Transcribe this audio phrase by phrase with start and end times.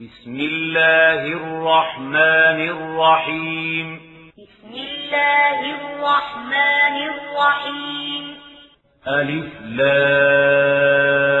[0.00, 3.96] بسم الله الرحمن الرحيم.
[4.38, 8.36] بسم الله الرحمن الرحيم.
[9.08, 11.35] ألف لام.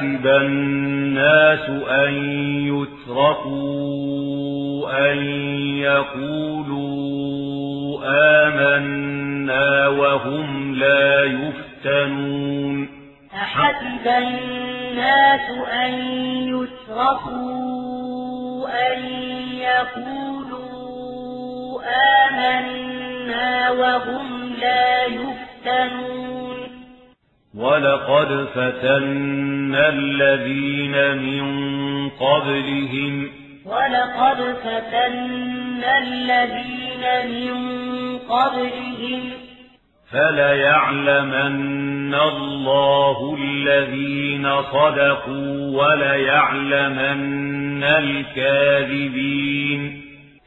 [0.00, 2.12] أحسب الناس أن
[2.72, 3.90] يتركوا
[5.12, 5.18] أن
[5.76, 7.20] يقولوا
[8.46, 12.88] آمنا وهم لا يفتنون
[13.34, 15.50] أحسب الناس
[15.84, 15.92] أن
[16.48, 17.48] يتركوا
[18.68, 19.04] أن
[19.52, 20.70] يقولوا
[22.28, 26.39] آمنا وهم لا يفتنون
[27.54, 31.44] ولقد فتنا الذين من
[32.08, 33.30] قبلهم
[33.66, 37.54] ولقد فتنا الذين من
[38.18, 39.30] قبلهم
[40.12, 49.80] فليعلمن الله الذين صدقوا وليعلمن الكاذبين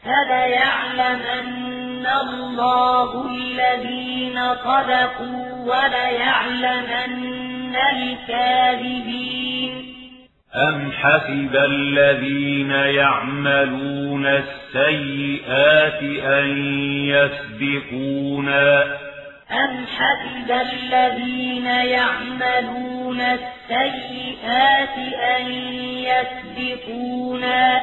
[0.04, 9.94] فليعلمن الله الذين صدقوا وليعلمن الكاذبين
[10.56, 16.48] أم حسب الذين يعملون السيئات أن
[17.06, 18.84] يسبقونا
[19.52, 24.98] أم حسب الذين يعملون السيئات
[25.38, 25.52] أن
[26.04, 27.82] يسبقونا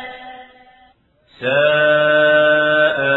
[1.40, 2.49] ساء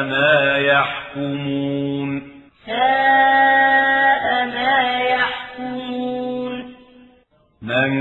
[0.10, 2.22] ما يحكمون.
[2.66, 6.76] ساء ما يحكمون.
[7.62, 7.94] من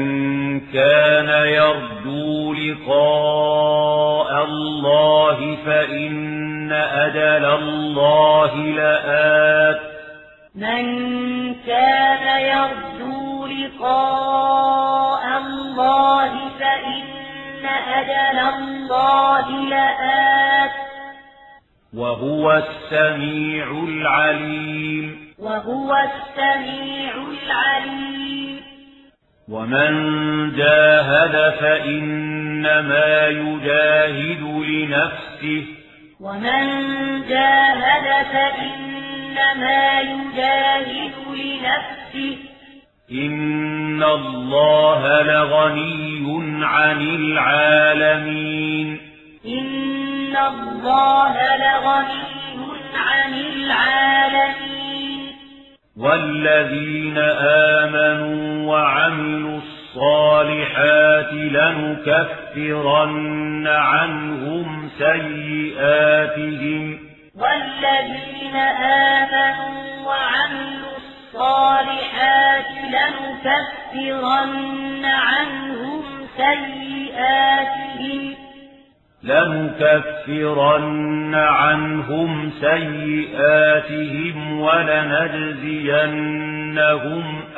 [0.61, 9.81] كان يرجو لقاء الله فإن أجل الله لآت.
[10.55, 10.85] من
[11.55, 16.31] كان يرجو لقاء الله
[16.61, 17.03] فإن
[17.67, 20.82] أجل الله لآت.
[21.97, 25.35] وهو السميع العليم.
[25.39, 27.13] وهو السميع
[27.45, 28.61] العليم.
[29.49, 29.93] ومن
[30.57, 35.65] جاهد فإنما يجاهد لنفسه.
[36.21, 36.65] ومن
[37.29, 42.37] جاهد فإنما يجاهد لنفسه.
[43.13, 48.99] إن الله لغني عن العالمين.
[49.47, 50.02] إن
[50.37, 52.23] الله لغني
[52.95, 55.33] عن العالمين
[55.97, 57.19] والذين
[57.79, 61.33] آمنوا وعملوا الصالحات
[62.03, 66.99] لنكفرن عنهم سيئاتهم
[67.37, 72.67] والذين آمنوا وعملوا الصالحات
[73.95, 76.03] لنكفرن عنهم
[76.37, 78.35] سيئاتهم
[79.25, 86.03] لنكفرن عنهم سيئاتهم ولنجزينهم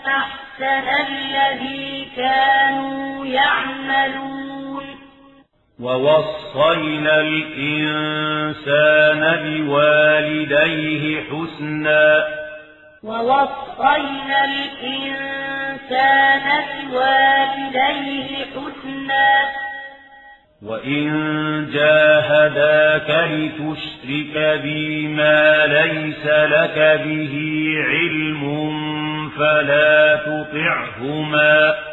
[0.08, 4.34] أحسن الذي كانوا يعملون.
[5.80, 12.26] ووصينا الإنسان بوالديه حسنا.
[13.04, 19.30] ووصينا الإنسان بوالديه حسنا.
[20.66, 21.06] وإن
[21.74, 27.34] جاهداك لتشرك بي ما ليس لك به
[27.90, 28.44] علم
[29.30, 31.93] فلا تطعهما.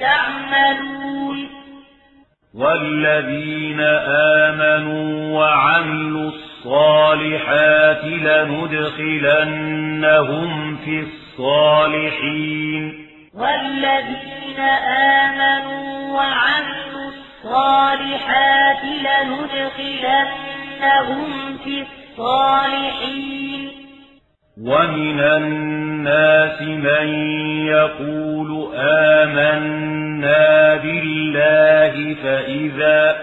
[0.00, 1.48] تعملون.
[2.54, 3.80] والذين
[4.40, 13.06] آمنوا وعملوا الصالحات لندخلنهم في الصالحين.
[13.34, 21.22] والذين آمنوا وعملوا الصالحات لندخلنهم
[21.64, 23.65] في الصالحين.
[24.60, 27.08] ومن الناس من
[27.66, 33.16] يقول آمنا بالله فإذا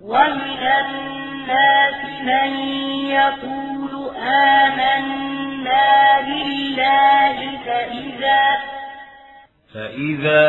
[0.00, 2.50] ومن الناس من
[3.10, 4.10] يقول
[4.56, 8.44] آمنا بالله فإذا
[9.74, 10.46] فإذا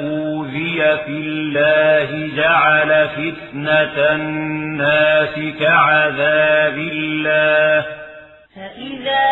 [0.00, 8.05] أوذي في الله جعل فتنة الناس كعذاب الله
[8.76, 9.26] فإذا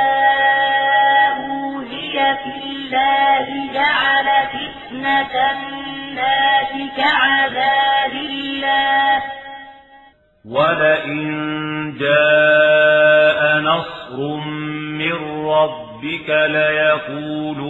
[1.37, 9.23] أوذي في الله جعل فتنة الناس كعذاب الله.
[10.49, 11.23] ولئن
[12.01, 14.19] جاء نصر
[15.01, 17.67] من ربك ليقولن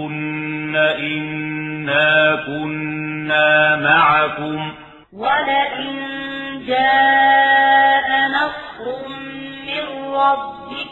[0.98, 4.72] إنا كنا معكم.
[5.12, 5.94] ولئن
[6.66, 7.33] جاء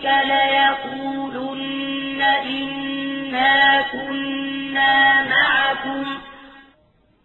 [0.03, 6.05] ربك ليقولن إنا كنا معكم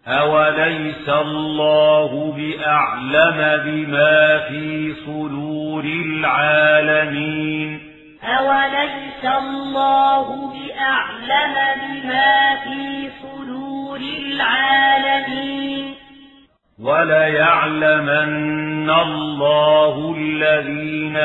[0.06, 7.80] أوليس الله بأعلم بما في صدور العالمين
[8.24, 15.77] أوليس الله بأعلم بما في صدور العالمين
[16.82, 21.16] وليعلمن الله الذين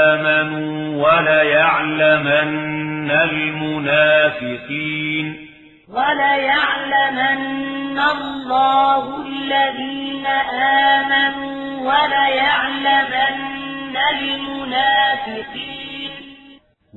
[0.00, 5.26] آمنوا وليعلمن المنافقين
[5.88, 10.26] وليعلمن الله الذين
[10.86, 13.36] آمنوا وليعلمن
[14.10, 15.81] المنافقين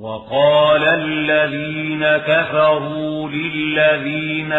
[0.02, 4.54] وقال الذين كفروا للذين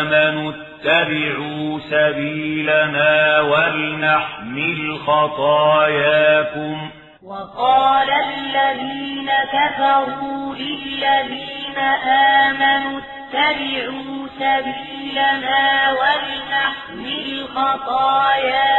[0.00, 6.90] آمنوا اتبعوا سبيلنا ولنحمل خطاياكم.
[7.22, 11.78] وقال الذين كفروا للذين
[12.08, 18.71] آمنوا اتبعوا سبيلنا ولنحمل خطاياكم.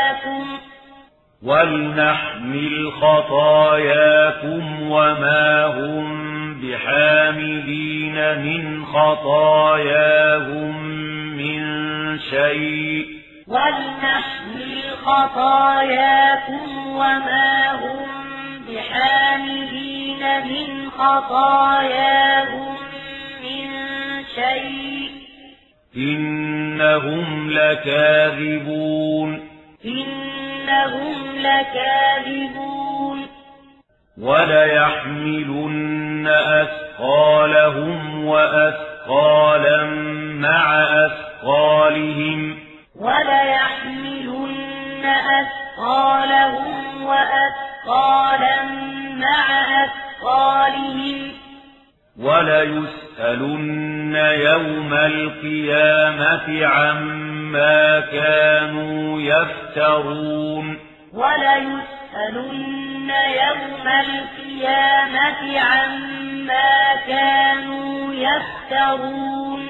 [1.44, 10.84] ولنحمل خطاياكم وما هم بحاملين من خطاياهم
[11.38, 11.64] من
[12.20, 13.06] شيء
[13.48, 18.08] ولنحمل خطاياكم وما هم
[18.70, 22.76] بحاملين من خطاياهم
[23.44, 23.70] من
[24.36, 25.10] شيء
[25.98, 29.40] إنهم لكاذبون
[30.64, 33.28] إنهم لكاذبون.
[34.22, 39.84] وليحملن أثقالهم وأثقالا
[40.34, 42.60] مع أثقالهم.
[43.00, 48.64] وليحملن أثقالهم وأثقالا
[49.14, 51.43] مع أثقالهم.
[52.20, 60.78] وليسألن يوم القيامة عما كانوا يفترون.
[61.14, 63.10] وليسألن
[63.46, 69.70] يوم القيامة عما كانوا يفترون.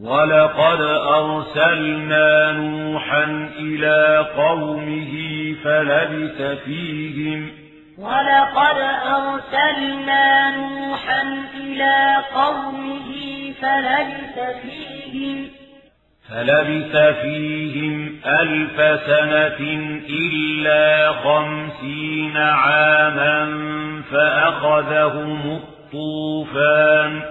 [0.00, 5.14] ولقد أرسلنا نوحا إلى قومه
[5.64, 7.67] فلبث فيهم
[7.98, 11.22] ولقد أرسلنا نوحا
[11.54, 13.10] إلى قومه
[13.62, 15.48] فلبث فيهم
[16.28, 19.60] فلبث فيهم ألف سنة
[20.08, 23.46] إلا خمسين عاما
[24.12, 27.22] فأخذهم الطوفان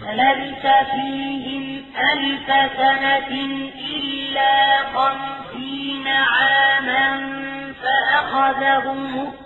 [0.00, 2.46] فلبث فيهم ألف
[2.76, 3.30] سنة
[3.96, 7.20] إلا خمسين عاما
[7.82, 9.43] فأخذهم الطوفان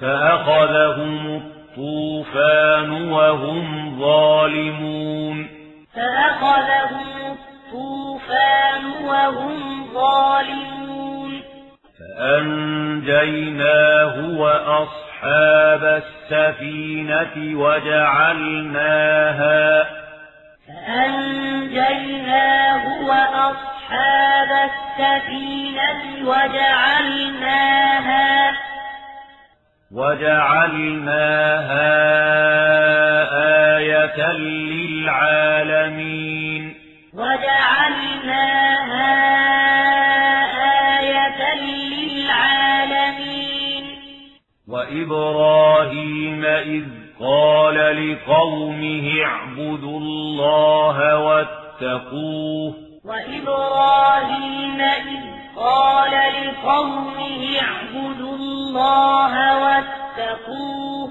[0.00, 5.48] فأخذهم الطوفان وهم ظالمون.
[5.94, 11.42] فأخذهم الطوفان وهم ظالمون.
[12.18, 19.04] فأنجيناه وأصحاب السفينة وجعلناها
[20.68, 22.24] فأنجيناه
[23.06, 23.73] وأصحاب
[24.64, 27.84] السفينة وجعلناها.
[29.92, 30.64] وجعلناها
[33.76, 35.64] آية للعالمين.
[37.14, 38.64] وجعلناها
[41.00, 42.24] آية للعالمين.
[44.68, 46.84] وإبراهيم إذ
[47.20, 55.20] قال لقومه اعبدوا الله واتقوه وإبراهيم إذ
[55.56, 61.10] قال لقومه اعبدوا الله واتقوه.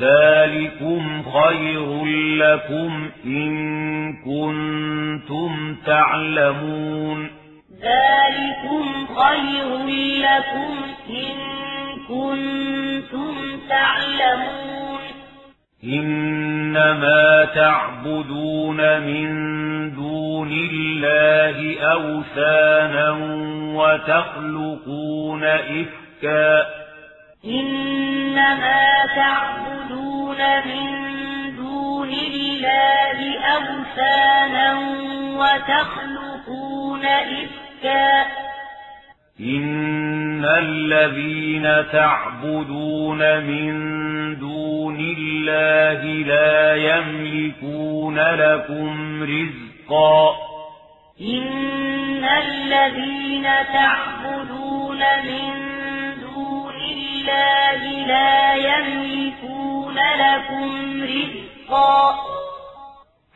[0.00, 2.04] ذلكم خير
[2.36, 3.52] لكم إن
[4.12, 7.30] كنتم تعلمون.
[7.82, 10.74] ذلكم خير لكم
[11.10, 11.36] إن
[12.08, 14.91] كنتم تعلمون.
[15.84, 19.28] إنما تعبدون من
[19.94, 23.10] دون الله أوثانا
[23.74, 26.66] وتخلقون إفكا.
[27.44, 30.86] إنما تعبدون من
[31.56, 34.74] دون الله أوثانا
[35.36, 38.41] وتخلقون إفكا.
[39.42, 43.72] إن الذين تعبدون من
[44.38, 50.30] دون الله لا يملكون لكم رزقا.
[51.20, 55.50] إن الذين تعبدون من
[56.20, 62.14] دون الله لا يملكون لكم رزقا.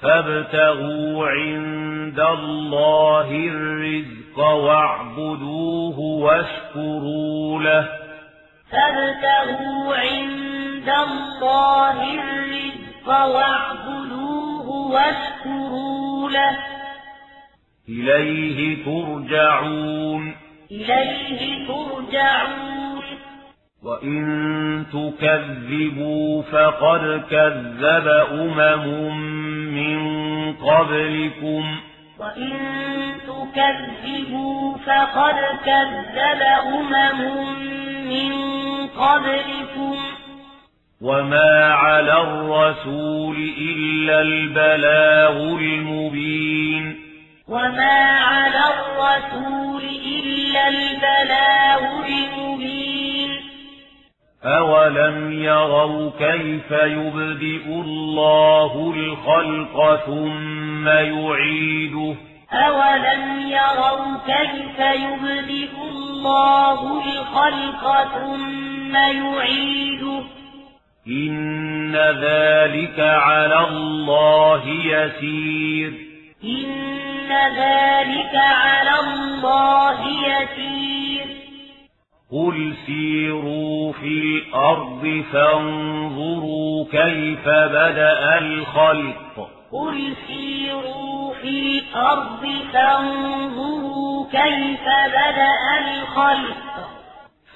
[0.02, 7.88] فابتغوا عند الله الرزق واعبدوه واشكروا له.
[8.70, 16.56] فابتغوا عند الله الرزق واعبدوه واشكروا له.
[17.88, 20.34] إليه ترجعون.
[20.70, 23.02] إليه ترجعون.
[23.82, 29.16] وإن تكذبوا فقد كذب أمم
[29.74, 31.80] من قبلكم.
[32.18, 32.52] وإن
[33.26, 37.20] تكذبوا فقد كذب أمم
[38.08, 38.32] من
[38.86, 39.96] قبلكم.
[41.00, 46.96] وما على الرسول إلا البلاغ المبين.
[47.48, 52.85] وما على الرسول إلا البلاغ المبين.
[54.46, 62.14] أولم يروا كيف يبدئ الله الخلق ثم يعيده
[62.52, 70.22] أولم يروا كيف يبدئ الله الخلق ثم يعيده
[71.08, 75.92] إن ذلك على الله يسير
[76.44, 81.45] إن ذلك على الله يسير
[82.32, 95.58] قل سيروا في الأرض فانظروا كيف بدأ الخلق قل سيروا في الأرض فانظروا كيف بدأ
[95.78, 96.88] الخلق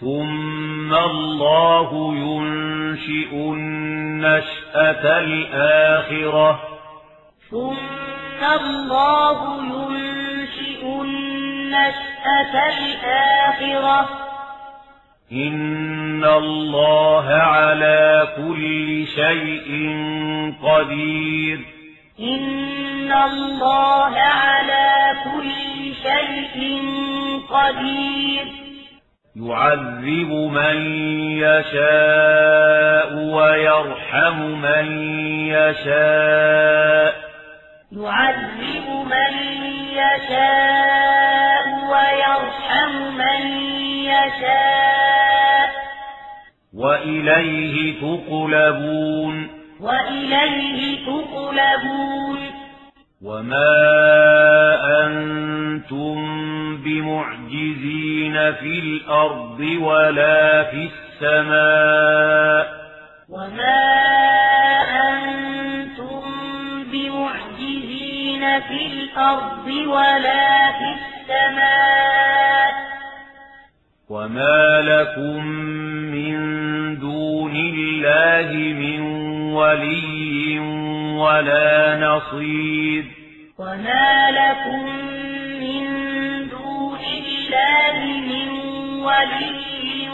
[0.01, 6.61] ثم الله ينشئ النشأة الآخرة
[7.51, 14.20] ثم الله ينشئ النشأة الآخرة
[15.33, 19.71] إن الله على كل شيء
[20.63, 21.61] قدير
[22.21, 26.83] إن الله على كل شيء
[27.51, 28.47] قدير
[29.37, 30.77] يعذب من
[31.39, 34.87] يشاء ويرحم من
[35.47, 37.15] يشاء
[37.93, 39.35] يعذب من
[39.93, 43.43] يشاء ويرحم من
[44.05, 45.20] يشاء
[46.75, 49.49] وإليه تقلبون.
[49.81, 52.39] وإليه تقلبون.
[53.25, 53.67] وما
[55.07, 56.17] أنتم
[56.77, 60.89] بمعجزين في الأرض ولا في
[61.23, 62.67] السماء.
[63.29, 63.91] وما
[65.09, 66.21] أنتم
[66.93, 72.60] بمعجزين في الأرض ولا في السماء.
[74.11, 75.47] وما لكم
[76.11, 76.37] من
[76.99, 79.01] دون الله من
[79.53, 80.59] ولي
[81.19, 83.05] ولا نصير
[83.59, 84.87] وما لكم
[85.61, 85.85] من
[86.49, 88.49] دون الله من
[89.01, 90.09] ولي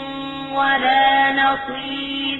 [0.55, 2.39] ولا نصير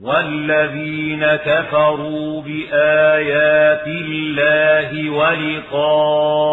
[0.00, 6.46] والذين كفروا بآيات الله ولقائه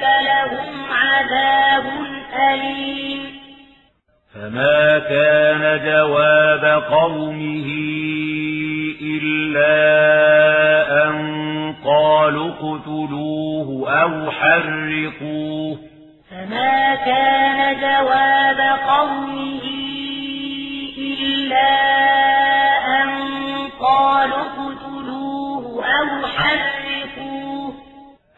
[0.00, 1.84] لهم عذاب
[2.52, 3.20] أليم.
[4.34, 7.68] فما كان جواب قومه
[9.02, 9.74] إلا
[11.04, 11.14] أن
[11.84, 13.68] قالوا اقتلوه
[14.02, 15.78] أو حرقوه.
[16.30, 19.62] فما كان جواب قومه
[20.98, 21.68] إلا
[22.24, 22.29] أن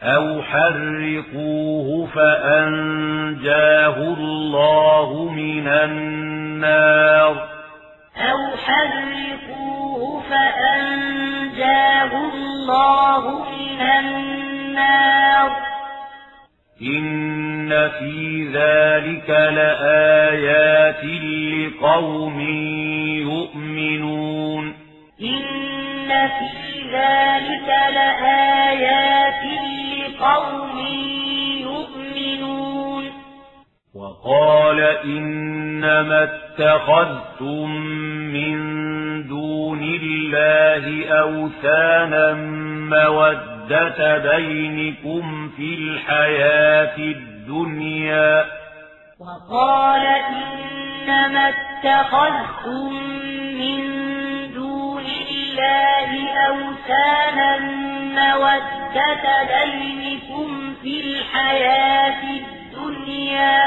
[0.03, 7.49] أو حرقوه فأنجاه الله من النار
[8.17, 15.51] أو حرقوه فأنجاه الله من النار
[16.81, 22.39] إن في ذلك لآيات لقوم
[23.19, 24.73] يؤمنون
[25.21, 26.53] إن في
[26.91, 29.12] ذلك لآيات
[30.23, 30.79] لقوم
[31.61, 33.11] يؤمنون.
[33.95, 37.69] وقال إنما اتخذتم
[38.33, 38.57] من
[39.27, 42.33] دون الله أوثانا
[42.89, 48.45] مودة بينكم في الحياة الدنيا.
[49.19, 52.93] وقال إنما اتخذتم
[53.59, 53.81] من
[54.53, 63.59] دون الله أوثانا مودة بينكم في الحياة الدنيا.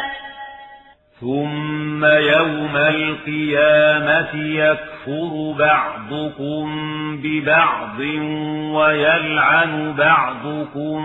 [1.21, 6.67] ثم يوم القيامة يكفر بعضكم
[7.23, 8.01] ببعض
[8.75, 11.01] ويلعن بعضكم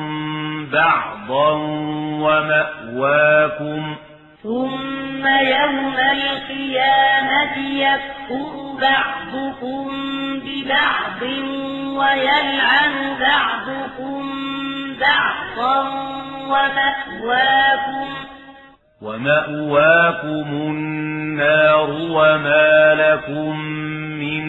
[0.72, 1.52] بعضا
[2.22, 3.96] ومأواكم
[4.44, 9.92] ثم يوم القيامة يكفر بعضكم
[10.40, 11.22] ببعض
[11.98, 14.24] ويلعن بعضكم
[15.02, 15.82] بعضا
[16.48, 18.08] ومأواكم
[19.02, 23.60] ومأواكم النار وما لكم
[24.22, 24.44] من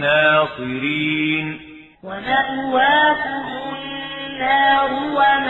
[0.00, 1.60] ناصرين.
[2.02, 5.43] ومأواكم النار وما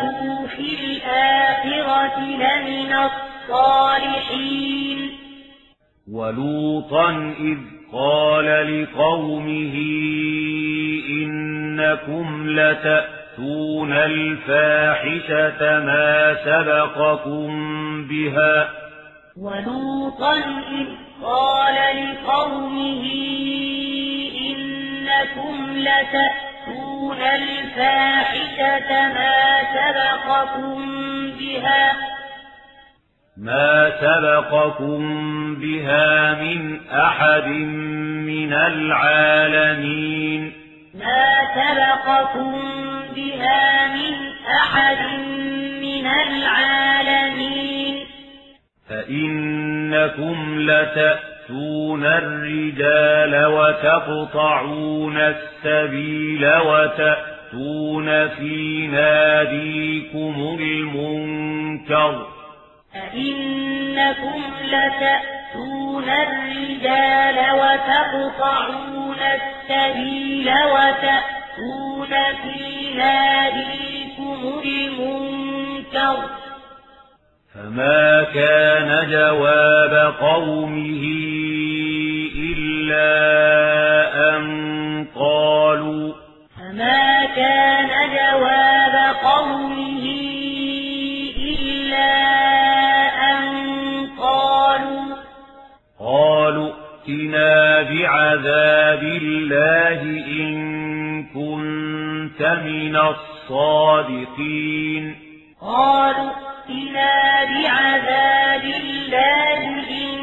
[0.00, 2.92] وإنه في الآخرة لمن
[3.48, 4.98] الصالحين.
[6.12, 7.58] ولوطا إذ
[7.92, 8.46] قال
[8.82, 9.74] لقومه
[11.08, 17.48] إنكم لتأتون الفاحشة ما سبقكم
[18.08, 18.68] بها.
[19.36, 20.34] ولوطا
[20.80, 20.86] إذ
[21.22, 23.04] قال لقومه
[24.40, 26.49] إنكم لتأتون
[27.16, 30.76] الفاحشة ما سبقكم
[31.38, 31.92] بها
[33.36, 35.00] ما سبقكم
[35.60, 37.46] بها من أحد
[38.26, 40.42] من العالمين
[40.94, 42.52] ما سبقكم
[43.14, 44.14] بها من
[44.62, 44.98] أحد
[45.80, 47.94] من العالمين
[48.88, 51.39] فإنكم لتأتون
[52.04, 62.26] الرجال وتقطعون السبيل وتأتون في ناديكم المنكر
[62.96, 72.10] أئنكم لتأتون الرجال وتقطعون السبيل وتأتون
[72.42, 76.40] في ناديكم المنكر
[77.54, 81.04] فما كان جواب قومه
[82.36, 83.10] إلا
[84.30, 84.44] أن
[85.14, 86.12] قالوا
[86.58, 90.04] فما كان جواب قومه
[91.36, 92.12] إلا
[93.32, 93.44] أن
[94.18, 95.16] قالوا
[96.00, 96.72] قالوا
[97.08, 100.02] ائتنا بعذاب الله
[100.40, 100.54] إن
[101.24, 102.96] كنت من
[103.50, 105.04] الصادقين
[105.60, 106.39] قالوا
[107.80, 110.18] بعذاب الله إن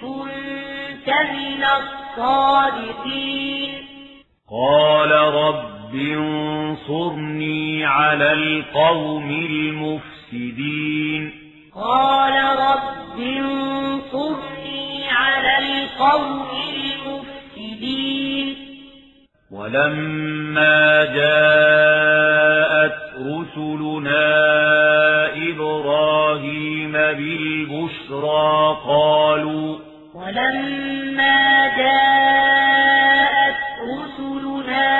[0.00, 3.70] كنت من الصادقين.
[4.50, 11.32] قال رب انصرني على القوم المفسدين.
[11.74, 18.56] قال رب انصرني على القوم المفسدين.
[19.50, 21.85] ولما جاءت
[28.76, 29.78] بالبشرى قالوا
[30.14, 34.90] ولما جاءت رسلنا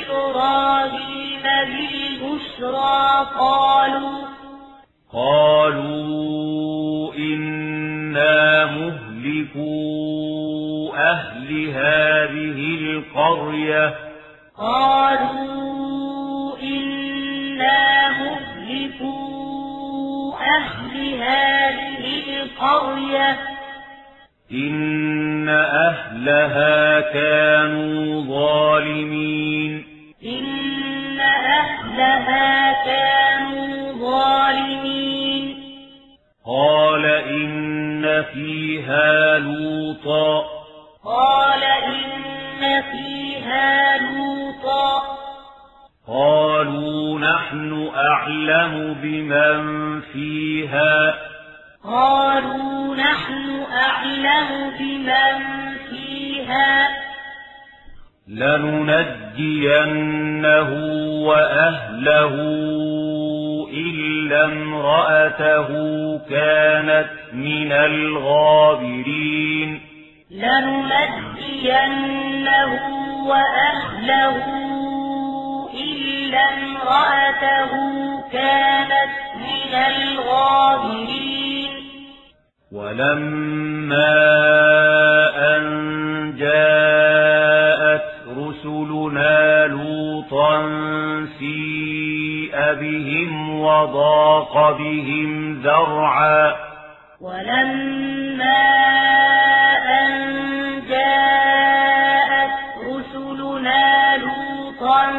[0.00, 4.18] إبراهيم بالبشرى قالوا
[5.12, 10.16] قالوا إنا مهلكوا
[10.96, 13.94] أهل هذه القرية.
[14.58, 19.24] قالوا إنا مهلكوا
[20.40, 21.83] أهل هذه
[22.64, 23.38] القرية
[24.52, 29.84] إن أهلها كانوا ظالمين.
[30.24, 35.64] إن أهلها كانوا ظالمين.
[36.46, 40.44] قال إن فيها لوطا.
[41.04, 45.02] قال إن فيها لوطا.
[46.08, 51.23] قالوا نحن أعلم بمن فيها.
[51.94, 55.34] قالوا نحن أعلم بمن
[55.90, 56.88] فيها.
[58.28, 60.70] لننجينه
[61.26, 62.34] وأهله
[63.72, 65.68] إلا امرأته
[66.30, 69.80] كانت من الغابرين.
[70.30, 71.12] لننجينه
[73.26, 74.36] وأهله
[75.74, 77.70] إلا امرأته
[78.32, 81.33] كانت من الغابرين.
[82.74, 84.14] ولما
[85.56, 85.64] أن
[86.38, 88.04] جاءت
[88.38, 90.62] رسلنا لوطا
[91.38, 96.54] سيء بهم وضاق بهم ذرعا.
[97.20, 98.64] ولما
[100.00, 100.12] أن
[100.88, 102.50] جاءت
[102.90, 105.12] رسلنا لوطا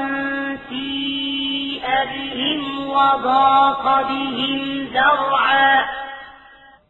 [0.69, 6.04] سيء بهم وضاق بهم ذرعا.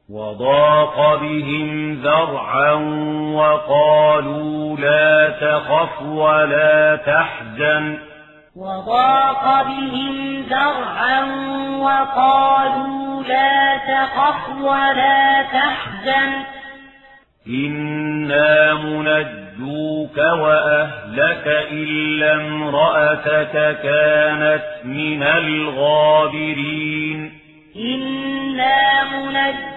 [0.10, 2.72] وضاق بهم ذرعا
[3.34, 7.98] وقالوا لا تخف ولا تحزن.
[8.56, 11.24] وضاق بهم ذرعا
[11.80, 16.34] وقالوا لا تخف ولا تحزن.
[17.48, 27.32] إنا منجوك وأهلك إلا امرأتك كانت من الغابرين.
[27.76, 29.75] إنا منجوك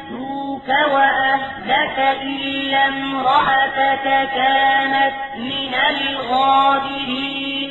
[0.68, 7.70] وأهلك إلا امرأتك كانت من الغابرين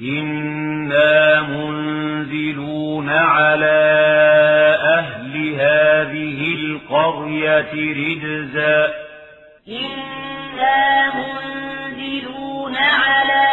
[0.00, 3.96] إنا منزلون على
[4.98, 8.94] أهل هذه القرية رجزا
[9.68, 13.46] إنا منزلون على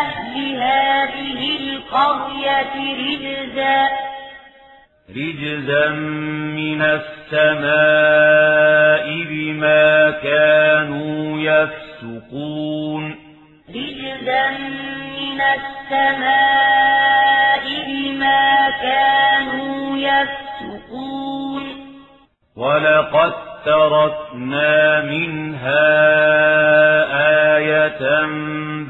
[0.00, 4.09] أهل هذه القرية رجزا
[5.16, 5.88] رجزا
[6.54, 8.50] من السماء
[9.30, 13.16] بما كانوا يفسقون
[13.68, 14.50] رجزا
[15.20, 16.80] من السماء
[17.86, 21.62] بما كانوا يفسقون
[22.56, 23.32] ولقد
[23.64, 25.90] تركنا منها
[27.56, 28.26] آية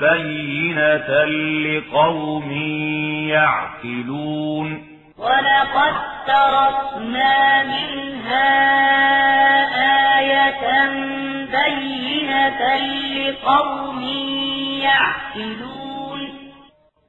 [0.00, 1.24] بينة
[1.64, 2.50] لقوم
[3.28, 5.94] يعقلون ولقد
[6.26, 8.50] تركنا منها
[10.18, 10.88] آية
[11.44, 12.60] بينة
[13.16, 14.02] لقوم
[14.82, 16.20] يعقلون.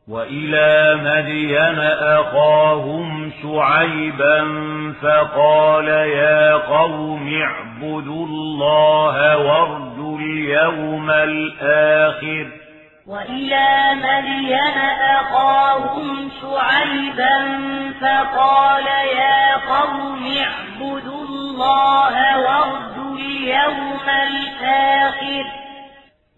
[0.07, 1.79] وإلى مدين
[2.19, 4.41] أخاهم شعيبا
[5.01, 12.60] فقال يا قوم اعبدوا الله وارجوا اليوم الآخر.
[13.11, 17.35] وإلى مدين أخاهم شعيبا
[18.01, 18.85] فقال
[19.17, 25.45] يا قوم اعبدوا الله وارجوا اليوم الآخر.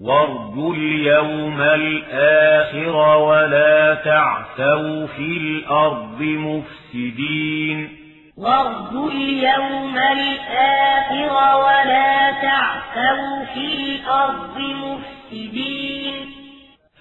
[0.01, 7.89] وارجوا اليوم الآخر ولا تعثوا في الأرض مفسدين.
[8.37, 16.42] وارجوا اليوم الآخر ولا تعثوا في الأرض مفسدين.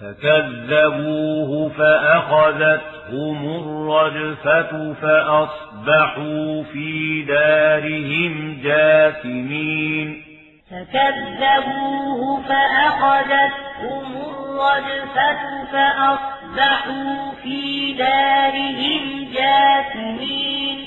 [0.03, 10.23] فكذبوه فأخذتهم الرجفة فأصبحوا في دارهم جاثمين.
[10.71, 20.85] فكذبوه فأخذتهم الرجفة فأصبحوا في دارهم جاثمين.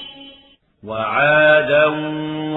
[0.85, 1.87] وعادا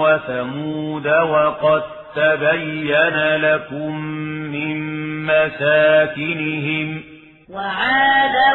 [0.00, 3.96] وثمود وقد تبين لكم
[4.52, 4.76] من
[5.26, 7.02] مساكنهم.
[7.50, 8.54] وعادا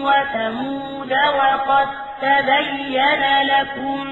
[0.00, 1.88] وثمود وقد
[2.22, 4.06] تبين لكم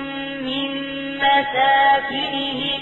[0.45, 0.69] من
[1.17, 2.81] مساكنهم.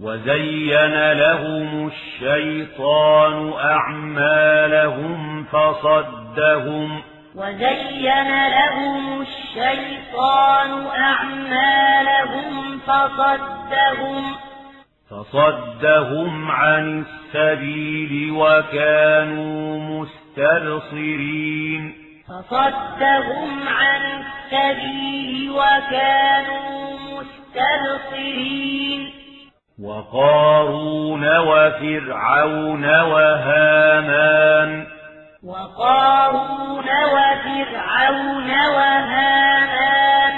[0.00, 7.02] وزين لهم الشيطان أعمالهم فصدهم.
[7.36, 14.51] وزين لهم الشيطان أعمالهم فصدهم.
[15.12, 21.94] فصدهم عن السبيل وكانوا مستبصرين.
[22.28, 29.10] فصدهم عن السبيل وكانوا مستبصرين.
[29.82, 34.86] وقارون وفرعون وهامان.
[35.44, 40.34] وقارون وفرعون وهامان.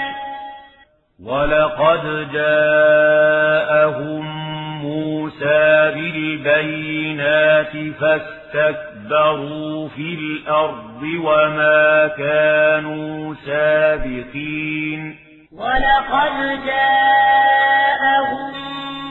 [1.23, 4.34] ولقد جاءهم
[4.81, 15.15] موسى بالبينات فاستكبروا في الأرض وما كانوا سابقين.
[15.51, 16.35] ولقد
[16.65, 18.53] جاءهم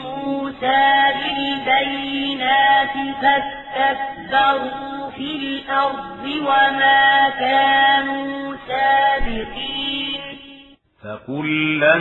[0.05, 10.21] موسى بالبينات فاستكبروا في الأرض وما كانوا سابقين.
[11.05, 11.97] فكلا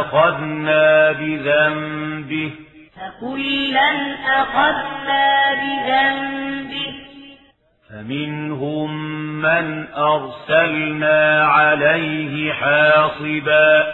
[0.00, 2.50] أخذنا بذنبه
[2.96, 3.90] فكلا
[4.40, 6.94] أخذنا بذنبه
[7.90, 8.96] فمنهم
[9.42, 13.92] من أرسلنا عليه حاصبا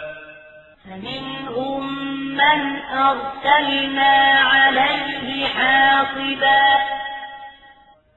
[0.85, 1.93] فمنهم
[2.33, 6.83] من أرسلنا عليه حاصبا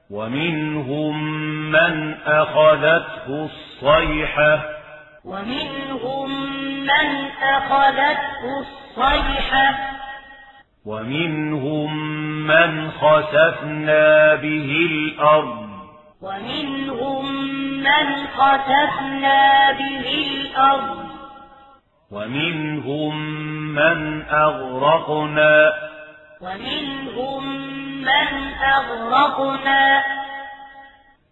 [0.09, 1.23] ومنهم
[1.71, 4.59] من أخذته الصيحة
[5.25, 6.29] ومنهم
[6.81, 9.96] من أخذته الصيحة
[10.87, 12.07] ومنهم
[12.47, 15.67] من خسفنا به الأرض.
[16.21, 17.35] ومنهم
[17.77, 20.97] من خسفنا به الأرض.
[22.11, 23.21] ومنهم
[23.75, 25.73] من أغرقنا.
[26.41, 27.57] ومنهم
[28.01, 30.03] من أغرقنا.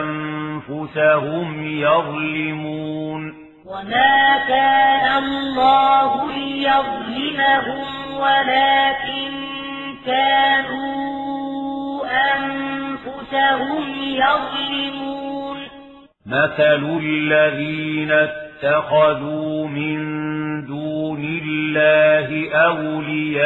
[0.00, 3.34] أنفسهم يظلمون.
[3.66, 7.86] وما كان الله ليظلمهم
[8.20, 9.32] ولكن
[10.06, 10.96] كانوا
[12.36, 15.58] أنفسهم يظلمون.
[16.26, 19.98] مثل الذين اتخذوا من
[20.66, 23.44] دون الله أولياء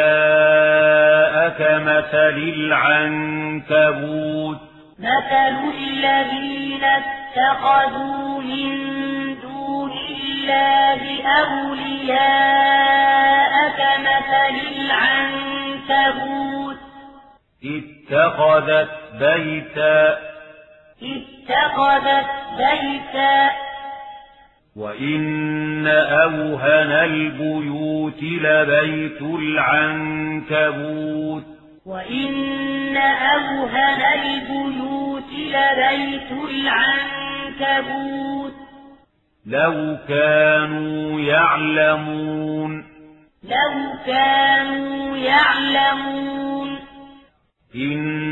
[1.48, 4.58] كمثل العنكبوت.
[4.98, 8.70] مثل الذين اتخذوا من
[9.40, 11.02] دون الله
[11.42, 14.56] أولياء كمثل
[15.90, 16.76] العنكبوت.
[17.64, 20.18] اتخذت بيتا.
[21.02, 22.26] اتخذت
[22.58, 23.69] بيتا.
[24.76, 29.22] وإن أوهن البيوت لبيت
[30.02, 31.44] العنكبوت
[31.86, 38.52] وإن أوهن البيوت لبيت العنكبوت
[39.46, 42.84] لو كانوا يعلمون
[43.44, 46.78] لو كانوا يعلمون
[47.74, 48.29] إن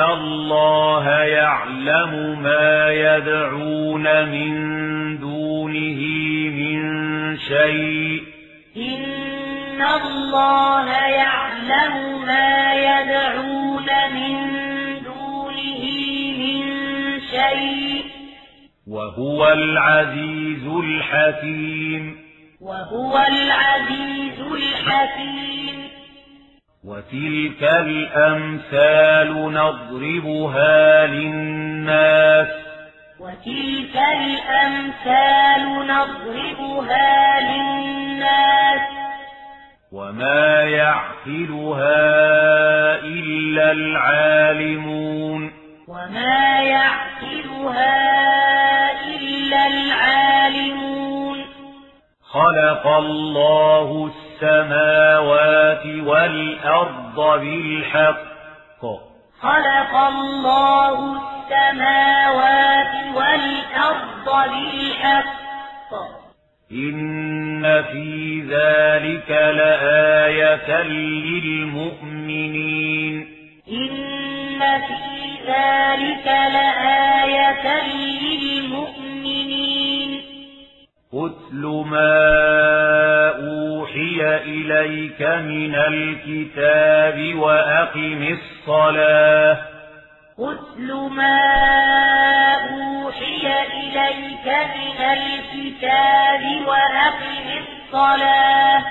[0.00, 4.68] الله يعلم ما يدعون من
[5.18, 6.00] دونه
[6.50, 6.78] من
[7.38, 8.22] شيء.
[8.76, 14.36] إن الله يعلم ما يدعون من
[15.04, 15.84] دونه
[16.38, 16.62] من
[17.20, 18.04] شيء.
[18.86, 22.16] وهو العزيز الحكيم.
[22.60, 25.97] وهو العزيز الحكيم.
[26.84, 32.48] وتلك الأمثال نضربها للناس.
[33.20, 38.80] وتلك الأمثال نضربها للناس.
[39.92, 41.94] وما يعقلها
[43.04, 45.52] إلا العالمون.
[45.88, 47.92] وما يعقلها
[49.16, 51.44] إلا العالمون.
[52.32, 58.82] خلق الله السماء السماوات والأرض بالحق.
[59.40, 65.92] خلق الله السماوات والأرض بالحق.
[66.72, 71.94] إن في ذلك لآية للمؤمنين.
[73.68, 74.98] إن في
[75.46, 79.07] ذلك لآية للمؤمنين.
[81.14, 82.18] أتل ما
[83.28, 89.58] أوحي إليك من الكتاب وأقم الصلاة
[90.38, 91.40] أتل ما
[92.54, 93.46] أوحي
[93.82, 98.82] إليك من الكتاب وأقم الصلاة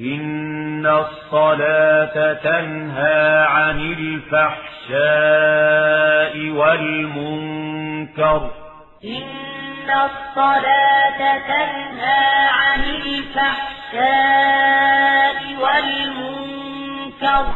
[0.00, 4.92] إن الصلاة تنهى عن الفحشاء
[6.50, 8.50] والمنكر
[9.04, 9.22] إن
[9.90, 14.32] الصلاة تنهى عن الفحشاء
[15.62, 17.46] والمنكر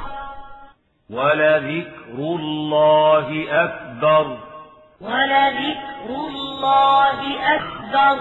[1.11, 4.39] ولذكر الله أكبر
[5.01, 7.19] ولذكر الله
[7.55, 8.17] أكبر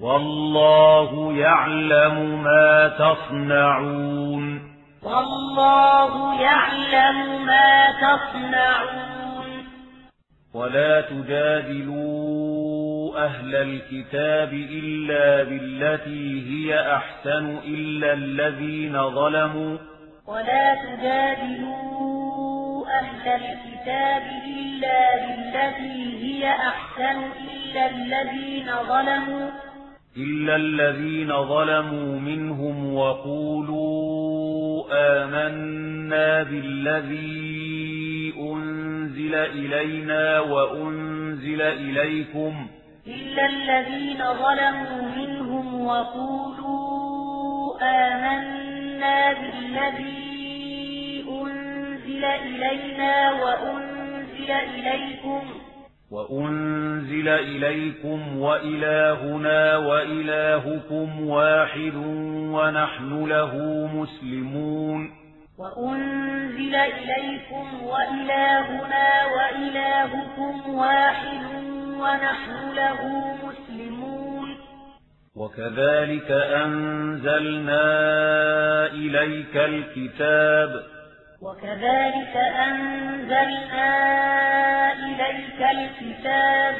[0.00, 9.14] والله يعلم ما تصنعون والله يعلم ما تصنعون
[10.54, 12.13] ولا تجادلوا
[13.16, 19.78] أهل الكتاب إلا بالتي هي أحسن إلا الذين ظلموا.
[20.26, 22.14] ولا تجادلوا
[22.86, 27.18] أهل الكتاب إلا بالتي هي أحسن
[27.50, 29.50] إلا الذين ظلموا.
[30.16, 42.68] إلا الذين ظلموا منهم وقولوا آمنا بالذي أنزل إلينا وأنزل إليكم.
[43.06, 55.40] إلا الذين ظلموا منهم وقولوا آمنا بالذي أنزل إلينا وأنزل إليكم
[56.10, 61.94] وأنزل إليكم وإلهنا وإلهكم واحد
[62.54, 63.56] ونحن له
[63.94, 65.10] مسلمون
[65.58, 73.00] وأنزل إليكم وإلهنا وإلهكم واحد ونحن له
[73.44, 74.56] مسلمون.
[75.36, 77.86] وكذلك أنزلنا
[78.86, 80.82] إليك الكتاب.
[81.42, 83.92] وكذلك أنزلنا
[84.92, 86.74] إليك الكتاب.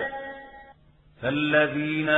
[1.22, 2.08] فالذين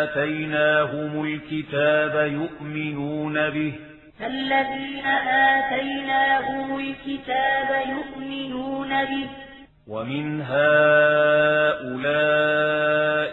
[0.00, 3.72] آتيناهم الكتاب يؤمنون به.
[4.20, 9.45] فالذين آتيناهم الكتاب يؤمنون به.
[9.86, 11.76] ومن هؤلاء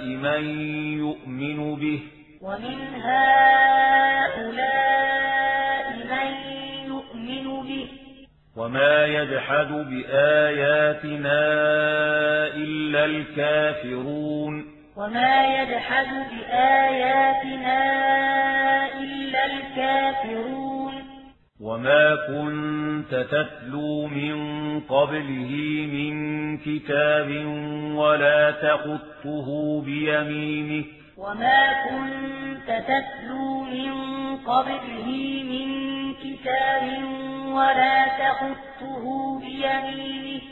[0.06, 0.44] من
[0.98, 2.00] يؤمن به.
[2.42, 4.26] ومن هؤلاء
[6.12, 6.30] من
[6.86, 7.88] يؤمن به.
[8.58, 11.42] وما يجحد بآياتنا
[12.56, 14.66] إلا الكافرون.
[14.98, 17.80] وما يجحد بآياتنا
[19.00, 20.73] إلا الكافرون.
[21.64, 24.36] وما كنت تتلو من
[24.80, 25.52] قبله
[25.94, 27.46] من كتاب
[27.96, 30.86] ولا تخطه بيمينك
[31.18, 33.94] وما كنت تتلو من
[34.38, 35.08] قبله
[35.44, 35.68] من
[36.14, 36.84] كتاب
[37.48, 40.44] ولا تخطه بيمينك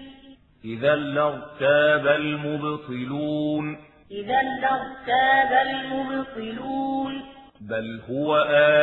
[0.66, 3.78] إذا لارتاب المبطلون
[4.12, 7.22] إذا لارتاب المبطلون
[7.70, 8.36] بل هو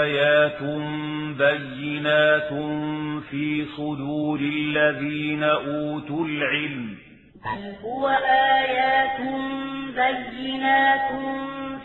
[0.02, 0.62] آيات
[1.38, 2.48] بينات
[3.30, 6.96] في صدور الذين أوتوا العلم.
[7.34, 8.08] بل هو
[8.58, 9.20] آيات
[9.96, 11.10] بينات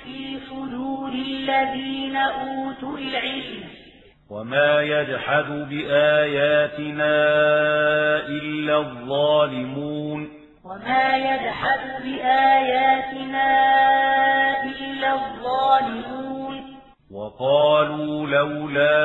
[0.04, 3.64] في صدور الذين أوتوا العلم.
[4.30, 7.16] وما يجحد بآياتنا
[8.28, 10.30] إلا الظالمون.
[10.66, 14.03] وما يجحد بآياتنا إلا
[17.44, 18.96] وقالوا لولا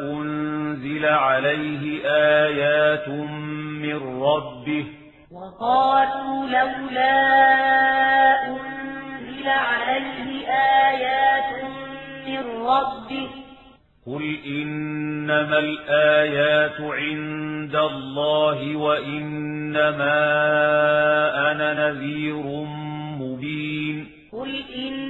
[0.00, 4.86] أنزل عليه آيات من ربه.
[5.32, 7.16] وقالوا لولا
[8.48, 10.46] أنزل عليه
[10.88, 11.64] آيات
[12.26, 13.28] من ربه.
[14.06, 20.16] قل إنما الآيات عند الله وإنما
[21.52, 22.42] أنا نذير
[23.20, 24.06] مبين.
[24.32, 25.09] قل إنما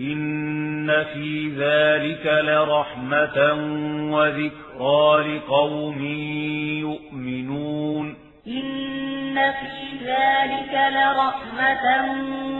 [0.00, 3.54] إن في ذلك لرحمة
[4.12, 6.04] وذكرى لقوم
[6.80, 11.86] يؤمنون إن في ذلك لرحمة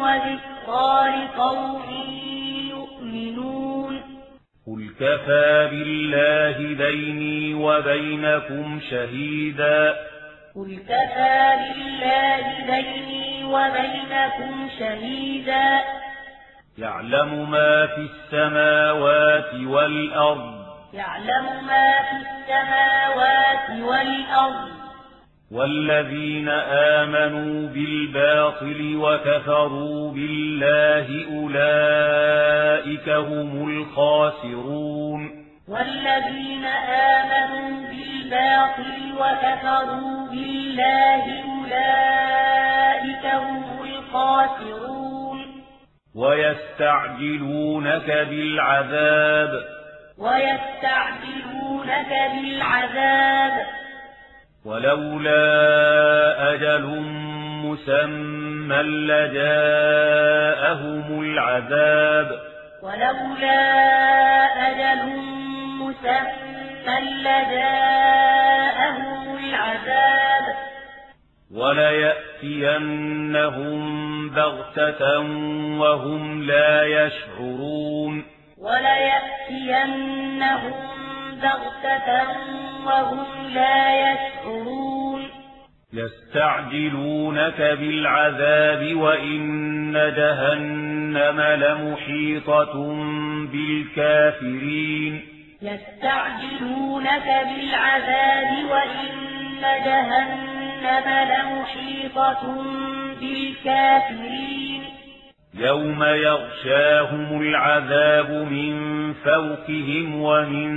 [0.00, 1.82] وذكرى لقوم
[2.70, 4.00] يؤمنون
[4.66, 9.94] قل كفى بالله بيني وبينكم شهيدا
[10.54, 15.80] قل كفى بالله بيني وبينكم شهيدا
[16.78, 20.54] يعلم ما في السماوات والأرض.
[20.94, 24.68] يعلم ما في السماوات والأرض.
[25.52, 26.48] والذين
[26.98, 35.30] آمنوا بالباطل وكفروا بالله أولئك هم الخاسرون.
[35.68, 36.64] والذين
[37.14, 44.97] آمنوا بالباطل وكفروا بالله أولئك هم الخاسرون.
[46.18, 49.50] ويستعجلونك بالعذاب.
[50.18, 53.66] ويستعجلونك بالعذاب.
[54.64, 55.42] ولولا
[56.52, 56.86] أجل
[57.64, 59.46] مسمى لجاءهم
[61.22, 62.40] العذاب.
[62.82, 63.60] ولولا
[64.68, 65.02] أجل
[65.78, 67.78] مسمى لجاءهم
[69.36, 70.67] العذاب.
[71.54, 72.98] وليأتينهم
[74.30, 75.18] بغتة
[75.80, 78.24] وهم لا يشعرون.
[78.58, 80.08] وليأتينهم
[81.42, 82.26] بغتة
[82.86, 85.28] وهم لا يشعرون.
[85.92, 92.74] يستعجلونك بالعذاب وإن جهنم لمحيطة
[93.52, 95.22] بالكافرين.
[95.62, 99.08] يستعجلونك بالعذاب وإن
[99.84, 102.64] جهنم لمحيطة
[103.20, 104.82] بالكافرين.
[105.54, 108.74] يوم يغشاهم العذاب من
[109.14, 110.70] فوقهم ومن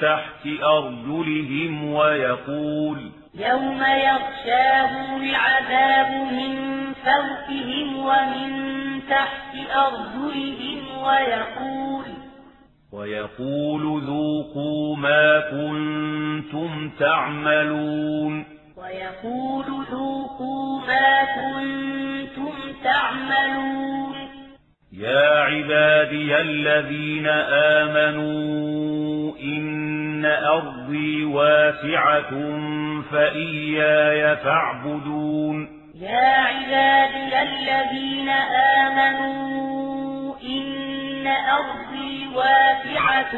[0.00, 8.70] تحت أرجلهم ويقول يوم يغشاهم العذاب من فوقهم ومن
[9.10, 12.04] تحت أرجلهم ويقول
[12.92, 18.59] ويقول ذوقوا ما كنتم تعملون.
[18.80, 22.52] ويقول ذوقوا ما كنتم
[22.84, 24.14] تعملون.
[24.92, 27.26] يا عبادي الذين
[27.76, 32.30] آمنوا إن أرضي واسعة
[33.12, 35.68] فإياي فاعبدون.
[36.00, 38.28] يا عبادي الذين
[38.78, 43.32] آمنوا إن أرضي واسعة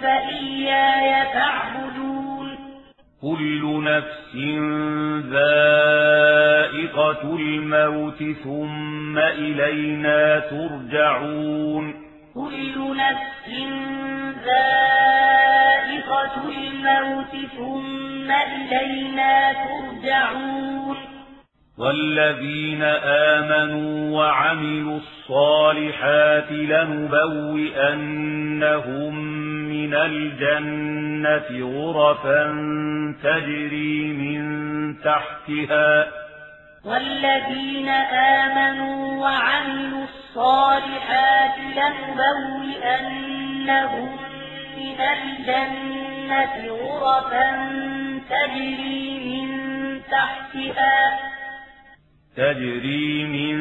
[0.00, 2.17] فإياي فاعبدون.
[3.22, 4.34] كل نفس
[5.30, 11.94] ذائقة الموت ثم إلينا ترجعون.
[12.34, 13.48] كل نفس
[14.44, 21.17] ذائقة الموت ثم إلينا ترجعون.
[21.78, 27.94] والذين آمنوا وعملوا الصالحات لنبوئنهم
[29.68, 32.44] من الجنة غرفا
[33.22, 34.42] تجري من
[35.04, 36.06] تحتها
[36.84, 37.88] والذين
[38.38, 43.08] آمنوا وعملوا الصالحات لنبوئنهم
[44.76, 47.48] من الجنة غرفا
[48.30, 49.48] تجري من
[50.10, 51.27] تحتها
[52.38, 53.58] تجري من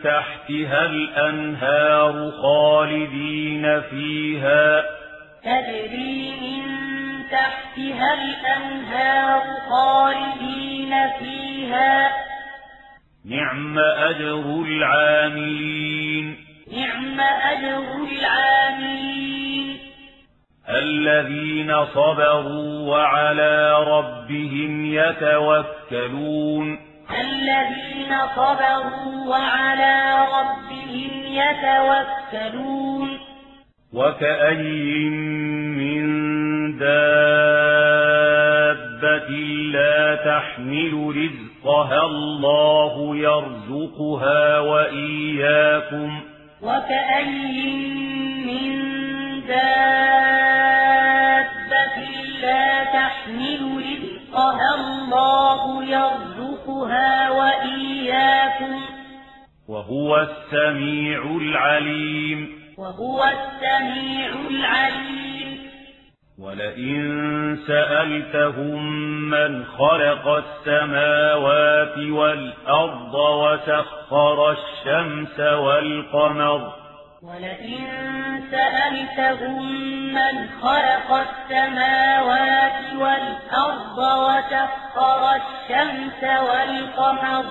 [0.00, 4.82] تحتها الأنهار خالدين فيها.
[5.44, 6.62] تجري من
[7.30, 12.10] تحتها الأنهار خالدين فيها.
[13.24, 16.36] نعم أجر العاملين.
[16.76, 19.76] نعم أجر العاملين.
[20.68, 26.87] الذين صبروا وعلى ربهم يتوكلون.
[27.10, 29.96] الذين صبروا وعلى
[30.38, 33.18] ربهم يتوكلون.
[33.92, 35.08] وكأي
[35.78, 36.04] من
[36.78, 37.28] دابة
[39.72, 46.20] لا تحمل رزقها الله يرزقها وإياكم.
[46.62, 47.70] وكأي
[48.46, 48.72] من
[49.48, 50.38] دابة
[52.42, 58.80] لا تحمل رزقها الله يرزقها يخلقها وإياكم.
[59.68, 62.58] وهو السميع العليم.
[62.78, 65.58] وهو السميع العليم.
[66.38, 68.82] ولئن سألتهم
[69.30, 76.77] من خلق السماوات والأرض وسخر الشمس والقمر
[77.22, 77.86] ولئن
[78.50, 79.72] سألتهم
[80.14, 87.44] من خلق السماوات والأرض وسخر الشمس والقمر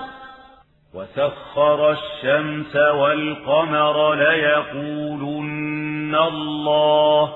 [0.93, 7.34] وسخر الشمس والقمر ليقولن الله.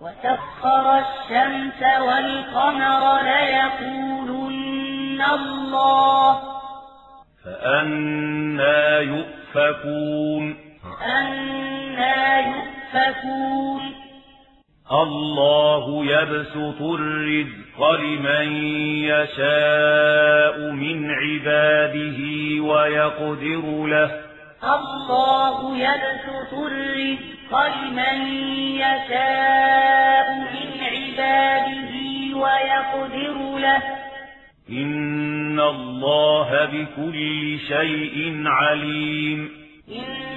[0.00, 6.40] وسخر الشمس والقمر ليقولن الله.
[7.44, 10.65] فأنا يؤفكون.
[11.00, 13.82] فأنا يؤفكون
[14.92, 18.66] الله يبسط الرزق لمن
[19.04, 22.20] يشاء من عباده
[22.62, 24.20] ويقدر له
[24.64, 28.18] الله يبسط الرزق لمن
[28.74, 31.94] يشاء من عباده
[32.38, 33.82] ويقدر له
[34.70, 39.50] إن الله بكل شيء عليم
[39.88, 40.36] إن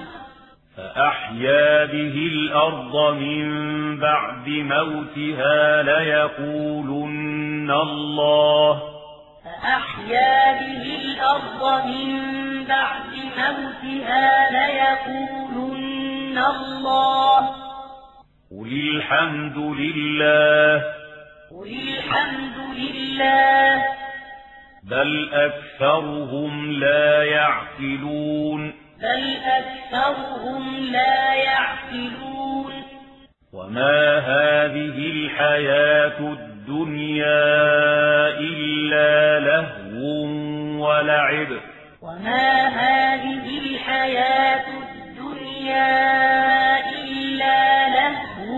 [0.77, 8.81] فأحيا به الأرض من بعد موتها ليقولن الله.
[9.43, 12.31] فأحيا به الأرض من
[12.65, 17.49] بعد موتها ليقولن الله.
[18.51, 20.83] قل الحمد لله.
[21.51, 23.83] قل الحمد لله.
[24.83, 28.80] بل أكثرهم لا يعقلون.
[29.01, 32.73] بل أكثرهم لا يعقلون.
[33.53, 37.47] وما هذه الحياة الدنيا
[38.39, 40.25] إلا لهو
[40.87, 41.47] ولعب.
[42.01, 45.89] وما هذه الحياة الدنيا
[46.89, 48.51] إلا لهو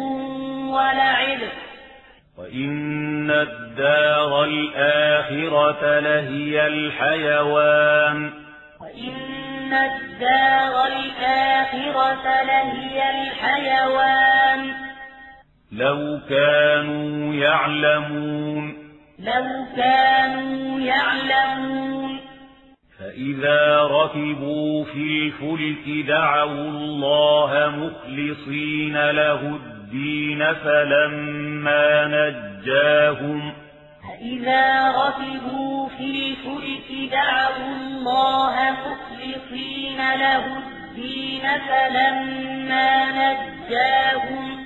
[0.75, 1.39] ولعب.
[2.37, 8.31] وإن الدار الآخرة لهي الحيوان.
[8.81, 9.42] وإن
[9.73, 14.73] الدار الآخرة لهي الحيوان.
[15.71, 18.73] لو كانوا يعلمون
[19.19, 22.19] لو كانوا يعلمون.
[22.99, 33.53] فإذا ركبوا في الفلك دعوا الله مخلصين له الدين فلما نجاهم
[34.03, 39.12] فإذا ركبوا في الفلك دعوا الله مخلصين
[40.15, 44.65] له الدين فلما نجاهم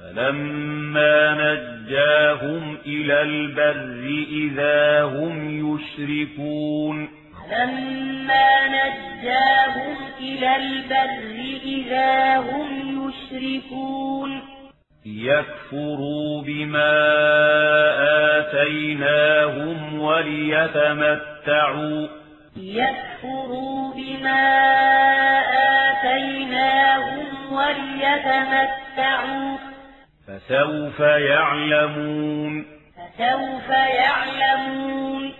[0.00, 7.08] فلما نجاهم إلى البر إذا هم يشركون
[7.50, 14.42] فلما نجاهم إلى البر إذا هم يشركون
[15.06, 16.94] يكفروا بما
[18.38, 22.08] آتيناهم وليتمتعوا
[22.56, 24.44] يكفروا بما
[25.90, 29.56] آتيناهم وليتمتعوا
[30.26, 32.64] فسوف يعلمون
[32.96, 35.32] فسوف يعلمون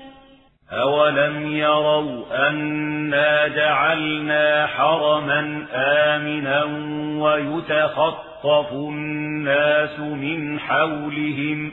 [0.72, 6.64] أولم يروا أنا جعلنا حرما آمنا
[7.22, 11.72] ويتخطف الناس من حولهم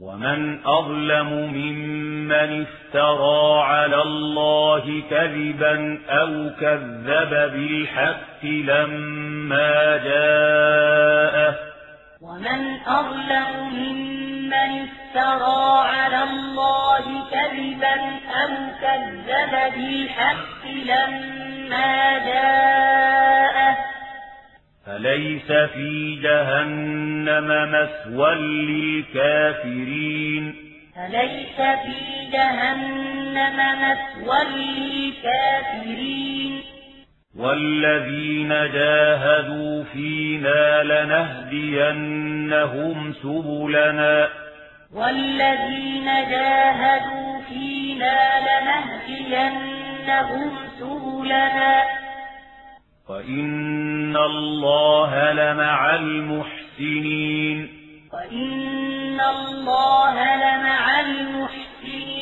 [0.00, 11.54] ومن أظلم ممن افترى على الله كذبا أو كذب بالحق لما جاءه
[12.20, 17.96] ومن أظلم ممن افترى على الله كذبا
[18.42, 23.95] أو كذب بالحق لما جاءه
[24.88, 30.54] أليس في جهنم مسوى للكافرين.
[31.06, 36.52] أليس في جهنم مسوى للكافرين.
[37.38, 44.28] والذين جاهدوا فينا لنهدينهم سبلنا.
[44.94, 52.05] والذين جاهدوا فينا لنهدينهم سبلنا.
[53.08, 57.68] وإن الله لمع المحسنين
[58.12, 62.15] وإن الله لمع المحسنين